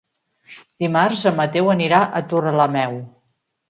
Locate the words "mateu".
1.43-1.71